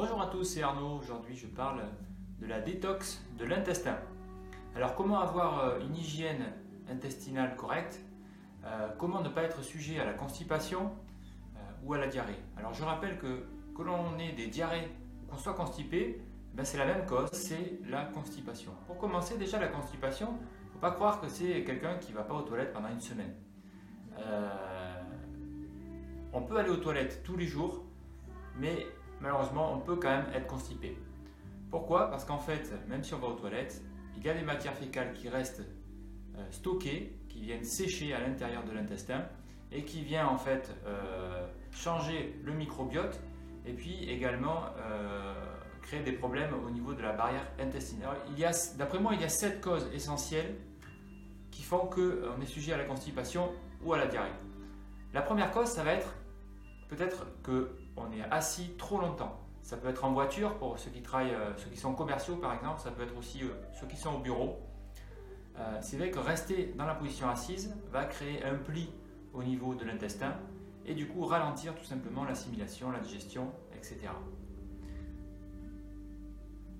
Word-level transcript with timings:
Bonjour 0.00 0.22
à 0.22 0.28
tous, 0.28 0.44
c'est 0.44 0.62
Arnaud. 0.62 1.00
Aujourd'hui, 1.00 1.34
je 1.34 1.48
parle 1.48 1.82
de 2.40 2.46
la 2.46 2.60
détox 2.60 3.20
de 3.36 3.44
l'intestin. 3.44 3.96
Alors, 4.76 4.94
comment 4.94 5.18
avoir 5.18 5.58
euh, 5.58 5.80
une 5.80 5.96
hygiène 5.96 6.52
intestinale 6.88 7.56
correcte? 7.56 7.98
Euh, 8.64 8.90
Comment 8.96 9.22
ne 9.22 9.28
pas 9.28 9.42
être 9.42 9.60
sujet 9.60 9.98
à 9.98 10.04
la 10.04 10.12
constipation 10.12 10.92
euh, 11.56 11.58
ou 11.82 11.94
à 11.94 11.98
la 11.98 12.06
diarrhée? 12.06 12.38
Alors, 12.56 12.74
je 12.74 12.84
rappelle 12.84 13.18
que 13.18 13.44
que 13.76 13.82
l'on 13.82 14.16
ait 14.20 14.30
des 14.30 14.46
diarrhées 14.46 14.88
ou 15.20 15.32
qu'on 15.32 15.36
soit 15.36 15.54
constipé, 15.54 16.22
ben, 16.54 16.64
c'est 16.64 16.78
la 16.78 16.86
même 16.86 17.04
cause, 17.04 17.30
c'est 17.32 17.80
la 17.90 18.04
constipation. 18.04 18.70
Pour 18.86 18.98
commencer, 18.98 19.36
déjà 19.36 19.58
la 19.58 19.66
constipation, 19.66 20.28
faut 20.72 20.78
pas 20.78 20.92
croire 20.92 21.20
que 21.20 21.26
c'est 21.26 21.64
quelqu'un 21.64 21.96
qui 21.96 22.12
ne 22.12 22.18
va 22.18 22.22
pas 22.22 22.34
aux 22.34 22.42
toilettes 22.42 22.72
pendant 22.72 22.88
une 22.88 23.00
semaine. 23.00 23.34
on 26.32 26.42
peut 26.42 26.56
aller 26.56 26.70
aux 26.70 26.76
toilettes 26.76 27.24
tous 27.24 27.36
les 27.36 27.48
jours, 27.48 27.84
mais 28.60 28.86
malheureusement, 29.20 29.72
on 29.74 29.78
peut 29.78 29.96
quand 29.96 30.10
même 30.10 30.26
être 30.34 30.46
constipé. 30.46 30.96
Pourquoi? 31.70 32.10
Parce 32.10 32.24
qu'en 32.24 32.38
fait, 32.38 32.72
même 32.88 33.02
si 33.02 33.14
on 33.14 33.18
va 33.18 33.28
aux 33.28 33.34
toilettes, 33.34 33.82
il 34.16 34.24
y 34.24 34.30
a 34.30 34.34
des 34.34 34.42
matières 34.42 34.74
fécales 34.74 35.12
qui 35.12 35.28
restent 35.28 35.62
euh, 36.36 36.42
stockées, 36.50 37.16
qui 37.28 37.40
viennent 37.40 37.64
sécher 37.64 38.14
à 38.14 38.20
l'intérieur 38.20 38.64
de 38.64 38.72
l'intestin 38.72 39.24
et 39.70 39.84
qui 39.84 40.02
viennent 40.02 40.26
en 40.26 40.38
fait 40.38 40.74
euh, 40.86 41.46
changer 41.70 42.34
le 42.42 42.52
microbiote 42.52 43.20
et 43.66 43.72
puis 43.72 44.08
également 44.10 44.64
euh, 44.78 45.34
créer 45.82 46.02
des 46.02 46.12
problèmes 46.12 46.54
au 46.66 46.70
niveau 46.70 46.94
de 46.94 47.02
la 47.02 47.12
barrière 47.12 47.46
intestinale. 47.60 48.16
D'après 48.76 48.98
moi, 48.98 49.12
il 49.14 49.20
y 49.20 49.24
a 49.24 49.28
sept 49.28 49.60
causes 49.60 49.88
essentielles 49.92 50.56
qui 51.50 51.62
font 51.62 51.86
qu'on 51.86 52.40
est 52.40 52.46
sujet 52.46 52.72
à 52.72 52.76
la 52.76 52.84
constipation 52.84 53.50
ou 53.84 53.92
à 53.92 53.98
la 53.98 54.06
diarrhée. 54.06 54.30
La 55.12 55.22
première 55.22 55.50
cause, 55.50 55.68
ça 55.68 55.84
va 55.84 55.92
être 55.94 56.14
peut-être 56.88 57.26
qu'on 57.98 58.12
est 58.12 58.22
assis 58.30 58.70
trop 58.78 58.98
longtemps. 58.98 59.38
Ça 59.62 59.76
peut 59.76 59.88
être 59.88 60.04
en 60.04 60.12
voiture 60.12 60.56
pour 60.58 60.78
ceux 60.78 60.90
qui 60.90 61.02
travaillent, 61.02 61.34
euh, 61.34 61.56
ceux 61.56 61.68
qui 61.68 61.76
sont 61.76 61.94
commerciaux 61.94 62.36
par 62.36 62.54
exemple, 62.54 62.80
ça 62.80 62.90
peut 62.90 63.02
être 63.02 63.16
aussi 63.18 63.42
euh, 63.42 63.48
ceux 63.78 63.86
qui 63.86 63.96
sont 63.96 64.14
au 64.14 64.18
bureau. 64.18 64.60
Euh, 65.58 65.78
c'est 65.80 65.96
vrai 65.96 66.10
que 66.10 66.18
rester 66.18 66.72
dans 66.76 66.86
la 66.86 66.94
position 66.94 67.28
assise 67.28 67.74
va 67.90 68.04
créer 68.04 68.44
un 68.44 68.54
pli 68.54 68.88
au 69.34 69.42
niveau 69.42 69.74
de 69.74 69.84
l'intestin 69.84 70.34
et 70.86 70.94
du 70.94 71.06
coup 71.06 71.24
ralentir 71.26 71.74
tout 71.74 71.84
simplement 71.84 72.24
l'assimilation, 72.24 72.90
la 72.90 73.00
digestion, 73.00 73.50
etc. 73.76 73.98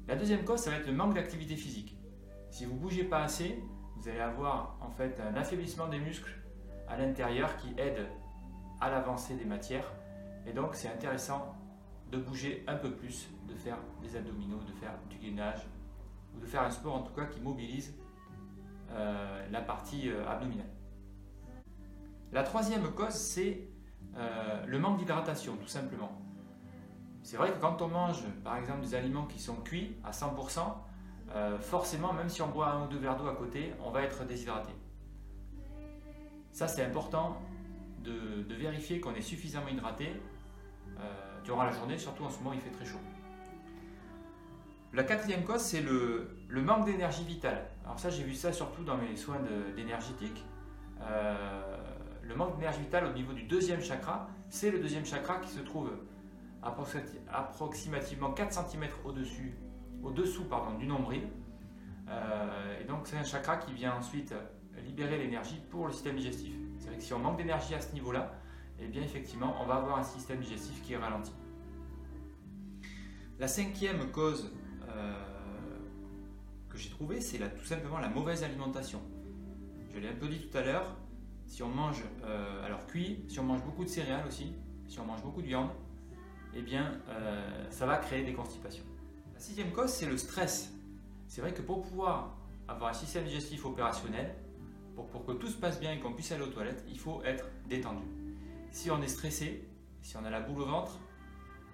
La 0.07 0.17
deuxième 0.17 0.45
cause, 0.45 0.61
ça 0.61 0.71
va 0.71 0.77
être 0.77 0.87
le 0.87 0.95
manque 0.95 1.15
d'activité 1.15 1.57
physique. 1.57 1.99
Si 2.51 2.65
vous 2.65 2.75
ne 2.75 2.79
bougez 2.79 3.05
pas 3.05 3.23
assez, 3.23 3.63
vous 3.97 4.09
allez 4.09 4.21
avoir 4.21 4.79
en 4.81 4.91
fait 4.91 5.21
un 5.21 5.37
affaiblissement 5.37 5.89
des 5.89 5.99
muscles 5.99 6.33
à 6.89 6.97
l'intérieur 6.97 7.57
qui 7.57 7.75
aide 7.77 8.07
à 8.81 8.91
l'avancée 8.91 9.35
des 9.35 9.45
matières. 9.45 9.93
Et 10.47 10.53
donc 10.53 10.75
c'est 10.75 10.89
intéressant 10.89 11.55
de 12.11 12.19
bouger 12.19 12.65
un 12.67 12.77
peu 12.77 12.91
plus, 12.91 13.29
de 13.49 13.55
faire 13.55 13.79
des 14.03 14.17
abdominaux, 14.17 14.61
de 14.67 14.73
faire 14.73 14.95
du 15.11 15.19
gainage, 15.19 15.67
ou 16.35 16.41
de 16.41 16.47
faire 16.47 16.63
un 16.63 16.71
sport 16.71 16.95
en 16.95 17.03
tout 17.03 17.13
cas 17.13 17.27
qui 17.27 17.41
mobilise 17.41 17.95
euh, 18.91 19.47
la 19.51 19.61
partie 19.61 20.11
euh, 20.11 20.27
abdominale. 20.27 20.67
La 22.33 22.43
troisième 22.43 22.91
cause, 22.93 23.15
c'est 23.15 23.69
euh, 24.17 24.65
le 24.67 24.79
manque 24.79 24.99
d'hydratation, 24.99 25.57
tout 25.57 25.69
simplement. 25.69 26.13
C'est 27.23 27.37
vrai 27.37 27.53
que 27.53 27.59
quand 27.59 27.83
on 27.83 27.89
mange, 27.89 28.23
par 28.45 28.57
exemple, 28.57 28.81
des 28.81 28.95
aliments 28.95 29.27
qui 29.27 29.39
sont 29.39 29.57
cuits 29.57 29.97
à 30.05 30.11
100%, 30.13 30.61
forcément, 31.61 32.15
même 32.15 32.31
si 32.31 32.41
on 32.41 32.49
boit 32.49 32.69
un 32.69 32.85
ou 32.85 32.89
deux 32.89 32.97
verres 32.97 33.19
d'eau 33.19 33.29
à 33.29 33.35
côté, 33.35 33.75
on 33.85 33.91
va 33.91 34.03
être 34.03 34.25
déshydraté. 34.25 34.73
Ça, 36.53 36.67
c'est 36.67 36.83
important 36.83 37.37
de, 38.09 38.55
vérifier 38.55 39.01
qu'on 39.01 39.15
est 39.15 39.23
suffisamment 39.23 39.69
hydraté 39.69 40.13
euh, 40.99 41.03
durant 41.45 41.65
la 41.65 41.73
journée, 41.73 41.97
surtout 41.97 42.25
en 42.25 42.31
ce 42.31 42.39
moment 42.39 42.53
il 42.53 42.61
fait 42.61 42.71
très 42.71 42.85
chaud. 42.85 42.99
La 44.93 45.05
quatrième 45.05 45.45
cause, 45.45 45.61
c'est 45.61 45.83
le, 45.83 46.39
manque 46.51 46.87
d'énergie 46.87 47.25
vitale. 47.25 47.67
Alors 47.85 47.99
ça, 47.99 48.11
j'ai 48.11 48.23
vu 48.23 48.35
ça 48.35 48.53
surtout 48.53 48.85
dans 48.85 48.97
mes 48.97 49.17
soins 49.17 49.41
d'énergétique. 49.77 50.45
Euh, 51.03 51.77
le 52.23 52.35
manque 52.35 52.57
d'énergie 52.57 52.81
vitale 52.81 53.07
au 53.07 53.13
niveau 53.13 53.33
du 53.33 53.43
deuxième 53.45 53.81
chakra, 53.81 54.29
c'est 54.49 54.71
le 54.71 54.81
deuxième 54.81 55.05
chakra 55.05 55.37
qui 55.37 55.51
se 55.51 55.61
trouve 55.61 55.91
approximativement 56.63 58.33
4 58.33 58.53
cm 58.53 58.89
au-dessus, 59.05 59.55
au-dessous 60.03 60.45
pardon, 60.45 60.77
du 60.79 60.87
nombril. 60.87 61.29
Euh, 62.09 62.81
et 62.81 62.85
donc 62.85 63.07
c'est 63.07 63.17
un 63.19 63.25
chakra 63.25 63.59
qui 63.59 63.73
vient 63.73 63.95
ensuite 63.95 64.35
libérer 64.85 65.19
l'énergie 65.19 65.61
pour 65.71 65.87
le 65.87 65.93
système 65.93 66.17
digestif. 66.17 66.55
C'est 66.79 66.89
vrai 66.89 66.97
que 66.97 67.03
si 67.03 67.13
on 67.13 67.19
manque 67.19 67.37
d'énergie 67.37 67.75
à 67.75 67.81
ce 67.81 67.93
niveau-là, 67.93 68.33
eh 68.81 68.87
bien 68.87 69.03
effectivement, 69.03 69.57
on 69.61 69.67
va 69.67 69.77
avoir 69.77 69.99
un 69.99 70.05
système 70.05 70.39
digestif 70.41 70.83
qui 70.83 70.93
est 70.93 70.97
ralenti. 70.97 71.33
La 73.39 73.49
cinquième 73.49 74.11
cause 74.11 74.53
euh, 74.89 75.13
que 76.69 76.79
j'ai 76.79 76.91
trouvée, 76.91 77.21
c'est 77.21 77.39
tout 77.57 77.65
simplement 77.65 77.99
la 77.99 78.09
mauvaise 78.09 78.43
alimentation. 78.43 79.01
Je 79.93 79.99
l'ai 79.99 80.09
un 80.09 80.15
peu 80.15 80.29
dit 80.29 80.41
tout 80.41 80.57
à 80.57 80.63
l'heure, 80.63 80.97
si 81.47 81.63
on 81.63 81.69
mange 81.69 82.05
euh, 82.25 82.65
alors 82.65 82.87
cuit, 82.87 83.25
si 83.29 83.41
on 83.41 83.45
mange 83.45 83.65
beaucoup 83.65 83.85
de 83.85 83.89
céréales 83.89 84.27
aussi, 84.27 84.53
si 84.87 85.01
on 85.01 85.05
mange 85.05 85.23
beaucoup 85.23 85.43
de 85.43 85.47
viande, 85.47 85.71
eh 86.55 86.63
bien 86.63 87.01
euh, 87.09 87.71
ça 87.71 87.87
va 87.87 87.97
créer 87.97 88.25
des 88.25 88.35
constipations. 88.35 88.85
La 89.35 89.41
sixième 89.41 89.73
cause, 89.73 89.91
c'est 89.91 90.07
le 90.07 90.17
stress. 90.17 90.73
C'est 91.27 91.41
vrai 91.41 91.53
que 91.53 91.63
pour 91.63 91.83
pouvoir 91.83 92.37
avoir 92.67 92.91
un 92.91 92.95
système 92.95 93.25
digestif 93.25 93.65
opérationnel, 93.65 94.35
pour, 95.07 95.25
que 95.25 95.33
tout 95.33 95.49
se 95.49 95.57
passe 95.57 95.81
bien 95.81 95.93
et 95.93 96.01
qu'on 96.01 96.13
puisse 96.13 96.33
aller 96.33 96.43
aux 96.43 96.49
toilettes, 96.49 96.85
il 96.89 96.99
faut 96.99 97.23
être 97.25 97.47
détendu. 97.69 98.05
Si 98.71 98.91
on 98.91 99.01
est 99.03 99.09
stressé, 99.09 99.69
si 100.03 100.17
on 100.17 100.25
a 100.25 100.31
la 100.31 100.41
boule 100.41 100.63
au 100.63 100.67
ventre, 100.67 100.99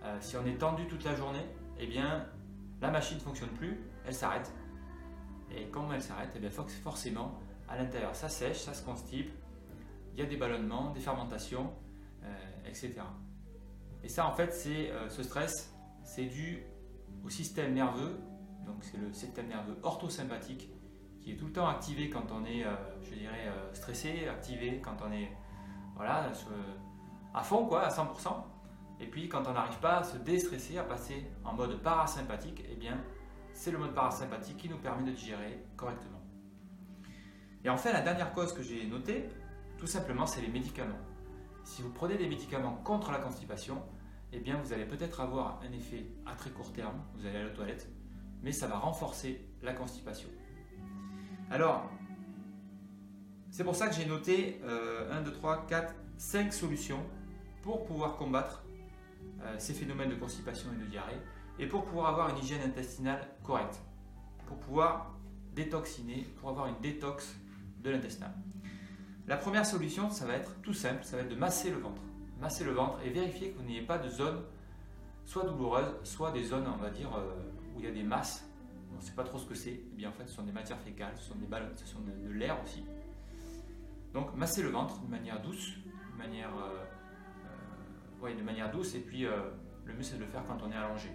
euh, 0.02 0.16
si 0.20 0.36
on 0.36 0.44
est 0.46 0.58
tendu 0.58 0.86
toute 0.86 1.04
la 1.04 1.14
journée, 1.14 1.44
eh 1.78 1.86
bien 1.86 2.26
la 2.80 2.90
machine 2.90 3.16
ne 3.16 3.22
fonctionne 3.22 3.50
plus, 3.50 3.80
elle 4.06 4.14
s'arrête. 4.14 4.52
Et 5.50 5.66
quand 5.68 5.90
elle 5.92 6.02
s'arrête, 6.02 6.30
eh 6.36 6.38
bien 6.38 6.50
forcément 6.50 7.38
à 7.68 7.76
l'intérieur 7.76 8.14
ça 8.14 8.28
sèche, 8.28 8.58
ça 8.58 8.74
se 8.74 8.84
constipe, 8.84 9.30
il 10.12 10.20
y 10.20 10.22
a 10.22 10.26
des 10.26 10.36
ballonnements, 10.36 10.90
des 10.90 11.00
fermentations, 11.00 11.72
euh, 12.22 12.28
etc. 12.66 12.94
Et 14.02 14.08
ça 14.08 14.26
en 14.26 14.34
fait 14.34 14.52
c'est 14.52 14.90
euh, 14.90 15.08
ce 15.08 15.22
stress, 15.22 15.74
c'est 16.02 16.26
dû 16.26 16.62
au 17.24 17.30
système 17.30 17.72
nerveux, 17.72 18.20
donc 18.66 18.76
c'est 18.82 18.98
le 18.98 19.12
système 19.12 19.48
nerveux 19.48 19.76
orthosympathique 19.82 20.68
qui 21.24 21.32
est 21.32 21.36
tout 21.36 21.46
le 21.46 21.52
temps 21.52 21.66
activé 21.66 22.10
quand 22.10 22.30
on 22.30 22.44
est, 22.44 22.64
euh, 22.64 22.74
je 23.02 23.14
dirais, 23.14 23.46
euh, 23.46 23.72
stressé, 23.72 24.28
activé 24.28 24.80
quand 24.84 24.96
on 25.02 25.10
est 25.10 25.32
voilà, 25.96 26.30
à 27.32 27.42
fond, 27.42 27.66
quoi, 27.66 27.82
à 27.82 27.88
100%. 27.88 28.44
Et 29.00 29.06
puis 29.06 29.28
quand 29.28 29.46
on 29.48 29.52
n'arrive 29.52 29.78
pas 29.78 29.98
à 29.98 30.02
se 30.04 30.18
déstresser, 30.18 30.76
à 30.76 30.84
passer 30.84 31.26
en 31.44 31.54
mode 31.54 31.80
parasympathique, 31.80 32.62
eh 32.70 32.76
bien, 32.76 33.00
c'est 33.52 33.70
le 33.70 33.78
mode 33.78 33.94
parasympathique 33.94 34.58
qui 34.58 34.68
nous 34.68 34.76
permet 34.76 35.08
de 35.10 35.16
digérer 35.16 35.64
correctement. 35.76 36.20
Et 37.64 37.70
enfin, 37.70 37.92
la 37.92 38.02
dernière 38.02 38.32
cause 38.34 38.52
que 38.52 38.62
j'ai 38.62 38.86
notée, 38.86 39.28
tout 39.78 39.86
simplement, 39.86 40.26
c'est 40.26 40.42
les 40.42 40.48
médicaments. 40.48 41.00
Si 41.64 41.80
vous 41.80 41.90
prenez 41.90 42.18
des 42.18 42.28
médicaments 42.28 42.74
contre 42.84 43.10
la 43.10 43.18
constipation, 43.18 43.82
eh 44.32 44.40
bien, 44.40 44.58
vous 44.58 44.72
allez 44.72 44.84
peut-être 44.84 45.20
avoir 45.20 45.60
un 45.66 45.72
effet 45.72 46.06
à 46.26 46.34
très 46.34 46.50
court 46.50 46.72
terme, 46.72 47.00
vous 47.14 47.24
allez 47.24 47.38
aller 47.38 47.50
aux 47.50 47.54
toilettes, 47.54 47.88
mais 48.42 48.52
ça 48.52 48.66
va 48.66 48.76
renforcer 48.76 49.48
la 49.62 49.72
constipation. 49.72 50.28
Alors, 51.50 51.90
c'est 53.50 53.64
pour 53.64 53.76
ça 53.76 53.88
que 53.88 53.94
j'ai 53.94 54.06
noté 54.06 54.60
1, 55.10 55.22
2, 55.22 55.32
3, 55.32 55.66
4, 55.66 55.94
5 56.16 56.52
solutions 56.52 57.00
pour 57.62 57.84
pouvoir 57.84 58.16
combattre 58.16 58.64
euh, 59.42 59.54
ces 59.58 59.74
phénomènes 59.74 60.10
de 60.10 60.14
constipation 60.14 60.70
et 60.72 60.84
de 60.84 60.86
diarrhée 60.86 61.20
et 61.58 61.66
pour 61.66 61.84
pouvoir 61.84 62.08
avoir 62.08 62.30
une 62.30 62.38
hygiène 62.38 62.62
intestinale 62.62 63.20
correcte, 63.42 63.80
pour 64.46 64.58
pouvoir 64.58 65.14
détoxiner, 65.54 66.26
pour 66.40 66.50
avoir 66.50 66.66
une 66.66 66.80
détox 66.80 67.36
de 67.82 67.90
l'intestin. 67.90 68.32
La 69.26 69.36
première 69.36 69.64
solution, 69.64 70.10
ça 70.10 70.26
va 70.26 70.34
être 70.34 70.60
tout 70.62 70.74
simple, 70.74 71.04
ça 71.04 71.16
va 71.16 71.22
être 71.22 71.28
de 71.28 71.36
masser 71.36 71.70
le 71.70 71.78
ventre. 71.78 72.02
Masser 72.40 72.64
le 72.64 72.72
ventre 72.72 72.98
et 73.04 73.10
vérifier 73.10 73.50
que 73.52 73.58
vous 73.58 73.64
n'ayez 73.64 73.82
pas 73.82 73.98
de 73.98 74.08
zone 74.08 74.42
soit 75.24 75.44
douloureuse, 75.44 75.94
soit 76.02 76.32
des 76.32 76.42
zones, 76.42 76.66
on 76.66 76.76
va 76.76 76.90
dire, 76.90 77.14
euh, 77.14 77.32
où 77.74 77.80
il 77.80 77.84
y 77.84 77.88
a 77.88 77.92
des 77.92 78.02
masses 78.02 78.46
on 78.94 79.00
ne 79.00 79.02
sait 79.02 79.14
pas 79.14 79.24
trop 79.24 79.38
ce 79.38 79.46
que 79.46 79.54
c'est, 79.54 79.80
eh 79.92 79.96
bien 79.96 80.08
en 80.08 80.12
fait 80.12 80.26
ce 80.26 80.34
sont 80.34 80.42
des 80.42 80.52
matières 80.52 80.80
fécales, 80.80 81.14
ce 81.16 81.24
sont 81.24 81.36
des 81.36 81.46
ballons, 81.46 81.70
ce 81.74 81.86
sont 81.86 82.00
de, 82.00 82.30
l'air 82.30 82.60
aussi. 82.62 82.84
Donc 84.12 84.34
masser 84.34 84.62
le 84.62 84.70
ventre 84.70 85.00
de 85.00 85.10
manière 85.10 85.42
douce, 85.42 85.74
de 86.12 86.18
manière, 86.18 86.50
euh, 86.56 86.84
euh, 88.24 88.44
manière 88.44 88.70
douce, 88.70 88.94
et 88.94 89.00
puis 89.00 89.26
euh, 89.26 89.50
le 89.84 89.94
mieux 89.94 90.02
c'est 90.02 90.16
de 90.16 90.20
le 90.20 90.26
faire 90.26 90.44
quand 90.46 90.58
on 90.62 90.70
est 90.70 90.76
allongé. 90.76 91.10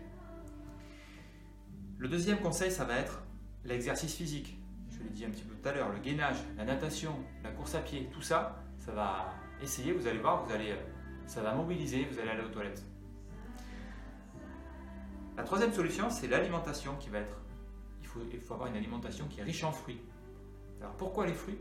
Le 1.98 2.08
deuxième 2.08 2.40
conseil, 2.40 2.72
ça 2.72 2.86
va 2.86 2.98
être 2.98 3.24
l'exercice 3.66 4.16
physique. 4.16 4.58
Je 4.90 5.04
l'ai 5.04 5.10
dit 5.10 5.26
un 5.26 5.30
petit 5.30 5.44
peu 5.44 5.56
tout 5.56 5.68
à 5.68 5.74
l'heure, 5.74 5.90
le 5.90 6.00
gainage, 6.00 6.38
la 6.58 6.66
natation, 6.66 7.14
la 7.44 7.52
course 7.52 7.76
à 7.76 7.80
pied, 7.80 8.10
tout 8.12 8.22
ça, 8.22 8.64
ça 8.80 8.92
va 8.92 9.34
essayer, 9.62 9.92
vous 9.92 10.08
allez 10.08 10.20
voir, 10.20 10.46
vous 10.46 10.52
allez, 10.52 10.76
ça 11.28 11.42
va 11.42 11.54
mobiliser, 11.54 12.06
vous 12.06 12.20
allez 12.20 12.30
aller 12.30 12.44
aux 12.44 12.50
toilettes. 12.50 12.84
La 15.38 15.44
troisième 15.44 15.72
solution, 15.72 16.10
c'est 16.10 16.28
l'alimentation 16.28 16.96
qui 16.98 17.10
va 17.10 17.20
être 17.20 17.38
il 18.34 18.40
faut 18.40 18.54
avoir 18.54 18.70
une 18.70 18.78
alimentation 18.78 19.28
qui 19.28 19.40
est 19.40 19.44
riche 19.44 19.64
en 19.64 19.72
fruits. 19.72 20.00
Alors 20.82 20.94
pourquoi 20.94 21.26
les 21.26 21.34
fruits? 21.34 21.58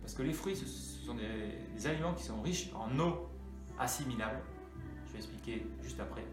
Parce 0.00 0.14
que 0.14 0.22
les 0.22 0.32
fruits, 0.32 0.56
ce 0.56 0.66
sont 0.66 1.14
des, 1.14 1.86
aliments 1.86 2.14
qui 2.14 2.24
sont 2.24 2.40
riches 2.42 2.70
en 2.74 2.98
eau 2.98 3.28
assimilable. 3.78 4.40
Je 5.06 5.12
vais 5.12 5.18
expliquer 5.18 5.66
juste 5.82 6.00
après. 6.00 6.24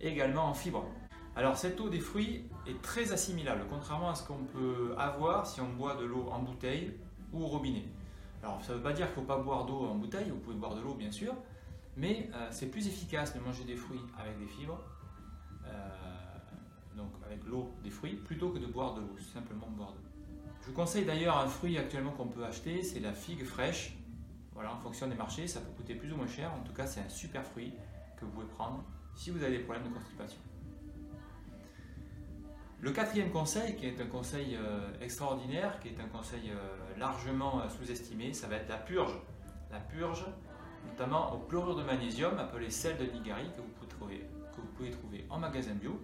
et 0.00 0.08
également 0.08 0.46
en 0.46 0.54
fibres. 0.54 0.84
Alors 1.36 1.56
cette 1.56 1.80
eau 1.80 1.88
des 1.88 2.00
fruits 2.00 2.44
est 2.66 2.82
très 2.82 3.12
assimilable, 3.12 3.64
contrairement 3.70 4.10
à 4.10 4.14
ce 4.14 4.26
qu'on 4.26 4.44
peut 4.44 4.94
avoir 4.98 5.46
si 5.46 5.60
on 5.60 5.68
boit 5.68 5.94
de 5.94 6.04
l'eau 6.04 6.28
en 6.30 6.40
bouteille 6.40 6.92
ou 7.32 7.44
au 7.44 7.46
robinet. 7.46 7.84
Alors 8.42 8.62
ça 8.62 8.72
ne 8.72 8.78
veut 8.78 8.82
pas 8.82 8.92
dire 8.92 9.06
qu'il 9.06 9.22
ne 9.22 9.26
faut 9.26 9.34
pas 9.34 9.38
boire 9.38 9.66
d'eau 9.66 9.86
en 9.86 9.94
bouteille, 9.94 10.30
vous 10.30 10.38
pouvez 10.38 10.56
boire 10.56 10.74
de 10.74 10.80
l'eau 10.80 10.94
bien 10.94 11.12
sûr, 11.12 11.34
mais 11.96 12.28
euh, 12.34 12.48
c'est 12.50 12.66
plus 12.66 12.86
efficace 12.86 13.34
de 13.34 13.40
manger 13.40 13.64
des 13.64 13.76
fruits 13.76 14.02
avec 14.18 14.38
des 14.38 14.46
fibres, 14.46 14.80
euh, 15.66 15.88
donc 16.96 17.10
avec 17.24 17.44
l'eau 17.44 17.72
des 17.82 17.90
fruits, 17.90 18.14
plutôt 18.14 18.50
que 18.50 18.58
de 18.58 18.66
boire 18.66 18.94
de 18.94 19.00
l'eau, 19.00 19.16
simplement 19.32 19.68
boire 19.68 19.92
de 19.92 19.98
l'eau. 19.98 20.10
Je 20.62 20.66
vous 20.66 20.72
conseille 20.74 21.04
d'ailleurs 21.04 21.38
un 21.38 21.46
fruit 21.46 21.78
actuellement 21.78 22.12
qu'on 22.12 22.28
peut 22.28 22.44
acheter, 22.44 22.82
c'est 22.82 23.00
la 23.00 23.12
figue 23.12 23.44
fraîche. 23.44 23.96
Voilà, 24.52 24.74
en 24.74 24.78
fonction 24.78 25.06
des 25.06 25.14
marchés, 25.14 25.46
ça 25.46 25.60
peut 25.60 25.72
coûter 25.76 25.94
plus 25.94 26.12
ou 26.12 26.16
moins 26.16 26.26
cher. 26.26 26.52
En 26.52 26.62
tout 26.62 26.72
cas, 26.72 26.86
c'est 26.86 27.00
un 27.00 27.08
super 27.08 27.44
fruit 27.44 27.72
que 28.18 28.24
vous 28.24 28.30
pouvez 28.32 28.46
prendre 28.46 28.84
si 29.14 29.30
vous 29.30 29.42
avez 29.42 29.58
des 29.58 29.64
problèmes 29.64 29.88
de 29.88 29.94
constipation. 29.94 30.38
Le 32.82 32.92
quatrième 32.92 33.30
conseil, 33.30 33.76
qui 33.76 33.86
est 33.86 34.00
un 34.00 34.06
conseil 34.06 34.56
euh, 34.56 34.90
extraordinaire, 35.02 35.78
qui 35.80 35.88
est 35.88 36.00
un 36.00 36.08
conseil 36.08 36.50
euh, 36.50 36.98
largement 36.98 37.60
euh, 37.60 37.68
sous-estimé, 37.68 38.32
ça 38.32 38.48
va 38.48 38.56
être 38.56 38.70
la 38.70 38.78
purge. 38.78 39.12
La 39.70 39.80
purge, 39.80 40.24
notamment 40.86 41.34
au 41.34 41.38
chlorure 41.40 41.76
de 41.76 41.82
magnésium, 41.82 42.38
appelé 42.38 42.70
sel 42.70 42.96
de 42.96 43.04
Nigari, 43.04 43.50
que 43.54 43.60
vous 43.60 43.68
pouvez 43.68 43.88
trouver, 43.88 44.18
que 44.56 44.60
vous 44.62 44.72
pouvez 44.76 44.90
trouver 44.90 45.26
en 45.28 45.38
magasin 45.38 45.74
bio. 45.74 46.00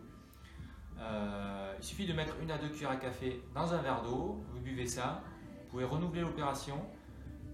Il 0.98 1.84
suffit 1.84 2.06
de 2.06 2.12
mettre 2.12 2.34
une 2.40 2.50
à 2.50 2.58
deux 2.58 2.68
cuillères 2.68 2.90
à 2.90 2.96
café 2.96 3.42
dans 3.54 3.72
un 3.72 3.82
verre 3.82 4.02
d'eau, 4.02 4.42
vous 4.52 4.60
buvez 4.60 4.86
ça, 4.86 5.22
vous 5.64 5.70
pouvez 5.70 5.84
renouveler 5.84 6.22
l'opération 6.22 6.78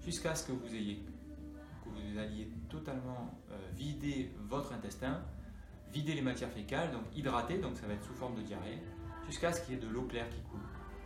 jusqu'à 0.00 0.34
ce 0.34 0.46
que 0.46 0.52
vous 0.52 0.74
ayez, 0.74 1.04
que 1.84 1.88
vous 1.88 2.18
alliez 2.18 2.48
totalement 2.68 3.34
vider 3.74 4.32
votre 4.48 4.72
intestin, 4.72 5.20
vider 5.92 6.14
les 6.14 6.22
matières 6.22 6.50
fécales, 6.50 6.90
donc 6.92 7.02
hydrater, 7.14 7.58
donc 7.58 7.76
ça 7.76 7.86
va 7.86 7.94
être 7.94 8.04
sous 8.04 8.14
forme 8.14 8.36
de 8.36 8.42
diarrhée, 8.42 8.78
jusqu'à 9.26 9.52
ce 9.52 9.62
qu'il 9.62 9.74
y 9.74 9.76
ait 9.76 9.80
de 9.80 9.88
l'eau 9.88 10.02
claire 10.02 10.28
qui 10.30 10.40
coule. 10.42 10.60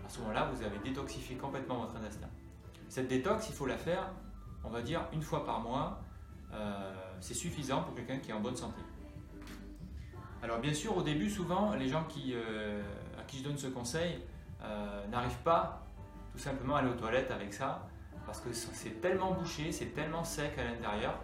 À 0.05 0.09
ce 0.09 0.21
moment-là, 0.21 0.51
vous 0.53 0.63
avez 0.63 0.79
détoxifié 0.79 1.37
complètement 1.37 1.81
votre 1.81 1.97
intestin. 1.97 2.29
Cette 2.89 3.09
détox, 3.09 3.49
il 3.49 3.55
faut 3.55 3.67
la 3.67 3.77
faire, 3.77 4.13
on 4.63 4.71
va 4.71 4.83
dire, 4.83 5.09
une 5.13 5.23
fois 5.23 5.45
par 5.45 5.61
mois. 5.61 6.01
Euh, 6.53 6.95
c'est 7.21 7.35
suffisant 7.35 7.83
pour 7.83 7.95
quelqu'un 7.95 8.19
qui 8.19 8.31
est 8.31 8.35
en 8.35 8.41
bonne 8.41 8.55
santé. 8.55 8.81
Alors 10.47 10.61
bien 10.61 10.75
sûr, 10.75 10.97
au 10.97 11.03
début, 11.03 11.29
souvent, 11.29 11.75
les 11.75 11.89
gens 11.89 12.05
qui, 12.05 12.33
euh, 12.33 12.81
à 13.19 13.25
qui 13.25 13.39
je 13.39 13.43
donne 13.43 13.59
ce 13.59 13.67
conseil 13.67 14.21
euh, 14.63 15.05
n'arrivent 15.09 15.43
pas 15.43 15.85
tout 16.31 16.39
simplement 16.39 16.77
à 16.77 16.79
aller 16.79 16.89
aux 16.89 16.95
toilettes 16.95 17.33
avec 17.33 17.53
ça, 17.53 17.89
parce 18.27 18.41
que 18.41 18.53
c'est 18.53 19.01
tellement 19.01 19.33
bouché, 19.33 19.73
c'est 19.73 19.87
tellement 19.87 20.23
sec 20.23 20.57
à 20.57 20.63
l'intérieur, 20.63 21.19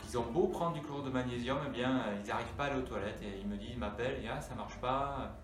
qu'ils 0.00 0.16
ont 0.18 0.24
beau 0.24 0.46
prendre 0.46 0.72
du 0.72 0.80
chlorure 0.80 1.04
de 1.04 1.10
magnésium, 1.10 1.58
eh 1.66 1.70
bien, 1.70 2.04
ils 2.24 2.26
n'arrivent 2.26 2.54
pas 2.56 2.64
à 2.64 2.66
aller 2.68 2.78
aux 2.78 2.86
toilettes. 2.86 3.20
Et 3.22 3.38
ils 3.40 3.46
me 3.46 3.56
disent, 3.56 3.72
ils 3.72 3.78
m'appellent, 3.78 4.24
et 4.24 4.28
ah, 4.28 4.40
ça 4.40 4.54
marche 4.54 4.76
pas. 4.76 5.36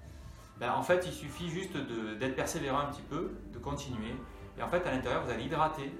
Ben, 0.58 0.72
en 0.72 0.82
fait, 0.82 1.04
il 1.06 1.12
suffit 1.12 1.50
juste 1.50 1.76
d'être 1.76 2.36
persévérant 2.36 2.78
un 2.78 2.86
petit 2.86 3.02
peu, 3.02 3.32
de 3.52 3.58
continuer. 3.58 4.14
Et 4.58 4.62
en 4.62 4.68
fait, 4.68 4.84
à 4.86 4.92
l'intérieur, 4.92 5.24
vous 5.24 5.30
allez 5.30 5.44
hydrater 5.44 5.92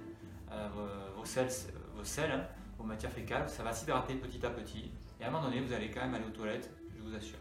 euh, 0.50 0.68
vos, 1.16 1.24
sels, 1.26 1.50
vos, 1.94 2.20
hein, 2.22 2.40
vos 2.78 2.84
matières 2.84 3.12
fécales. 3.12 3.48
Ça 3.50 3.62
va 3.62 3.72
s'hydrater 3.74 4.14
petit 4.14 4.44
à 4.46 4.50
petit. 4.50 4.90
Et 5.20 5.24
à 5.24 5.28
un 5.28 5.30
moment 5.30 5.44
donné, 5.44 5.60
vous 5.60 5.72
allez 5.72 5.90
quand 5.90 6.00
même 6.00 6.14
aller 6.14 6.26
aux 6.26 6.36
toilettes, 6.36 6.70
vous 7.08 7.16
assure. 7.16 7.38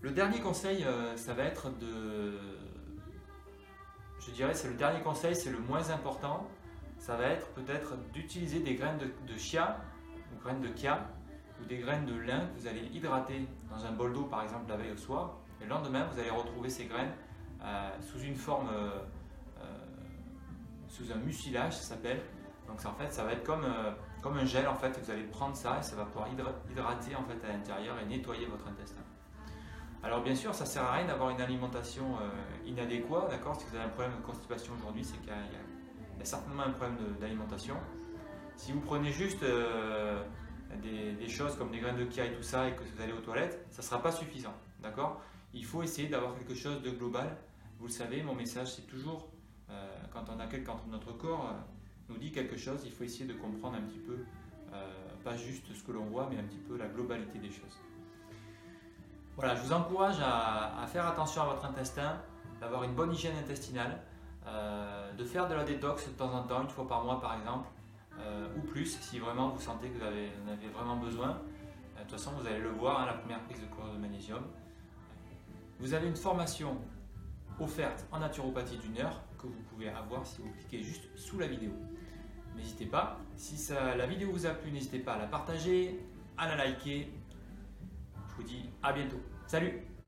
Le 0.00 0.10
dernier 0.10 0.40
conseil, 0.40 0.84
euh, 0.84 1.16
ça 1.16 1.34
va 1.34 1.44
être 1.44 1.70
de... 1.78 2.38
Je 4.20 4.30
dirais, 4.30 4.54
c'est 4.54 4.68
le 4.68 4.74
dernier 4.74 5.00
conseil, 5.00 5.34
c'est 5.34 5.50
le 5.50 5.58
moins 5.58 5.90
important. 5.90 6.48
Ça 6.98 7.16
va 7.16 7.24
être 7.24 7.48
peut-être 7.50 7.96
d'utiliser 8.12 8.60
des 8.60 8.74
graines 8.74 8.98
de, 8.98 9.36
chia 9.36 9.78
ou 10.32 10.38
graines 10.42 10.60
de 10.60 10.68
kia 10.68 11.08
ou 11.60 11.64
des 11.64 11.78
graines 11.78 12.06
de 12.06 12.14
lin 12.18 12.46
que 12.46 12.60
vous 12.60 12.66
allez 12.66 12.86
hydrater 12.92 13.46
dans 13.70 13.84
un 13.84 13.92
bol 13.92 14.12
d'eau 14.12 14.24
par 14.24 14.42
exemple 14.42 14.68
la 14.68 14.76
veille 14.76 14.92
au 14.92 14.96
soir. 14.96 15.36
Et 15.60 15.64
le 15.64 15.70
lendemain, 15.70 16.06
vous 16.12 16.18
allez 16.18 16.30
retrouver 16.30 16.68
ces 16.68 16.86
graines 16.86 17.12
euh, 17.62 17.90
sous 18.00 18.20
une 18.20 18.34
forme, 18.34 18.68
euh, 18.68 19.00
sous 20.88 21.10
un 21.12 21.16
mucilage, 21.16 21.76
ça 21.76 21.94
s'appelle. 21.94 22.20
Donc 22.66 22.84
en 22.84 22.94
fait, 22.94 23.12
ça 23.12 23.24
va 23.24 23.32
être 23.32 23.44
comme, 23.44 23.64
comme 24.26 24.38
un 24.38 24.44
gel 24.44 24.66
en 24.66 24.74
fait. 24.74 24.98
Vous 25.00 25.10
allez 25.10 25.22
prendre 25.22 25.54
ça 25.54 25.78
et 25.78 25.82
ça 25.82 25.94
va 25.94 26.04
pouvoir 26.04 26.28
hydrater 26.28 27.14
en 27.14 27.22
fait 27.22 27.46
à 27.46 27.52
l'intérieur 27.52 27.94
et 28.00 28.06
nettoyer 28.06 28.46
votre 28.46 28.66
intestin. 28.66 29.02
Alors 30.02 30.20
bien 30.22 30.34
sûr, 30.34 30.52
ça 30.52 30.66
sert 30.66 30.82
à 30.82 30.92
rien 30.92 31.06
d'avoir 31.06 31.30
une 31.30 31.40
alimentation 31.40 32.04
inadéquate, 32.64 33.30
d'accord? 33.30 33.58
Si 33.60 33.66
vous 33.68 33.76
avez 33.76 33.84
un 33.84 33.88
problème 33.88 34.16
de 34.16 34.26
constipation 34.26 34.72
aujourd'hui, 34.74 35.04
c'est 35.04 35.16
qu'il 35.18 35.28
y, 35.28 36.22
a 36.22 36.24
certainement 36.24 36.64
un 36.64 36.70
problème 36.70 36.96
d'alimentation. 37.20 37.76
Si 38.56 38.72
vous 38.72 38.80
prenez 38.80 39.12
juste 39.12 39.44
des, 40.82 41.28
choses 41.28 41.56
comme 41.56 41.70
des 41.70 41.78
graines 41.78 41.96
de 41.96 42.04
kia 42.04 42.24
et 42.24 42.32
tout 42.32 42.42
ça 42.42 42.68
et 42.68 42.72
que 42.72 42.82
vous 42.82 43.00
allez 43.00 43.12
aux 43.12 43.20
toilettes, 43.20 43.64
ça 43.70 43.82
sera 43.82 44.02
pas 44.02 44.12
suffisant. 44.12 44.54
D'accord? 44.82 45.20
Il 45.54 45.64
faut 45.64 45.82
essayer 45.82 46.08
d'avoir 46.08 46.34
quelque 46.34 46.54
chose 46.54 46.82
de 46.82 46.90
global. 46.90 47.36
Vous 47.78 47.86
le 47.86 47.92
savez, 47.92 48.22
mon 48.22 48.34
message 48.34 48.74
c'est 48.74 48.86
toujours 48.86 49.28
euh, 49.70 49.88
quand 50.12 50.24
on 50.28 50.38
a 50.40 50.46
quand 50.46 50.86
notre 50.88 51.12
corps 51.12 51.50
euh, 51.50 51.75
nous 52.08 52.18
dit 52.18 52.32
quelque 52.32 52.56
chose, 52.56 52.80
il 52.84 52.92
faut 52.92 53.04
essayer 53.04 53.26
de 53.26 53.34
comprendre 53.34 53.76
un 53.76 53.82
petit 53.82 53.98
peu, 53.98 54.18
euh, 54.72 54.86
pas 55.24 55.36
juste 55.36 55.66
ce 55.72 55.82
que 55.82 55.92
l'on 55.92 56.04
voit, 56.04 56.28
mais 56.30 56.38
un 56.38 56.44
petit 56.44 56.58
peu 56.58 56.76
la 56.76 56.86
globalité 56.86 57.38
des 57.38 57.50
choses. 57.50 57.80
Voilà, 59.36 59.54
je 59.54 59.62
vous 59.62 59.72
encourage 59.72 60.16
à, 60.20 60.80
à 60.82 60.86
faire 60.86 61.06
attention 61.06 61.42
à 61.42 61.46
votre 61.46 61.64
intestin, 61.64 62.20
d'avoir 62.60 62.84
une 62.84 62.94
bonne 62.94 63.12
hygiène 63.12 63.36
intestinale, 63.36 64.00
de 65.18 65.24
faire 65.24 65.48
de 65.48 65.54
la 65.54 65.64
détox 65.64 66.06
de 66.06 66.12
temps 66.12 66.32
en 66.32 66.44
temps, 66.44 66.62
une 66.62 66.68
fois 66.68 66.86
par 66.86 67.04
mois 67.04 67.20
par 67.20 67.36
exemple, 67.36 67.68
euh, 68.20 68.46
ou 68.56 68.60
plus 68.60 68.98
si 69.00 69.18
vraiment 69.18 69.50
vous 69.50 69.60
sentez 69.60 69.88
que 69.88 69.98
vous, 69.98 70.04
en 70.04 70.52
avez 70.52 70.68
vraiment 70.68 70.96
besoin. 70.96 71.30
Euh, 71.30 71.98
de 71.98 72.00
toute 72.02 72.12
façon, 72.12 72.32
vous 72.40 72.46
allez 72.46 72.60
le 72.60 72.70
voir, 72.70 73.00
hein, 73.00 73.06
la 73.06 73.14
première 73.14 73.40
prise 73.42 73.60
de 73.60 73.66
chlorure 73.66 73.92
de 73.92 73.98
magnésium. 73.98 74.42
Vous 75.78 75.92
avez 75.92 76.08
une 76.08 76.16
formation 76.16 76.78
offerte 77.60 78.06
en 78.12 78.18
naturopathie 78.18 78.78
d'une 78.78 78.98
heure 78.98 79.22
que 79.38 79.46
vous 79.46 79.62
pouvez 79.70 79.88
avoir 79.88 80.26
si 80.26 80.40
vous 80.42 80.50
cliquez 80.52 80.82
juste 80.82 81.04
sous 81.16 81.38
la 81.38 81.46
vidéo. 81.46 81.70
N'hésitez 82.56 82.86
pas, 82.86 83.18
si 83.36 83.56
ça, 83.56 83.96
la 83.96 84.06
vidéo 84.06 84.30
vous 84.32 84.46
a 84.46 84.50
plu, 84.50 84.70
n'hésitez 84.70 84.98
pas 84.98 85.14
à 85.14 85.18
la 85.18 85.26
partager, 85.26 85.98
à 86.38 86.48
la 86.48 86.56
liker. 86.56 87.08
Je 88.28 88.34
vous 88.36 88.42
dis 88.42 88.70
à 88.82 88.92
bientôt. 88.92 89.20
Salut 89.46 89.95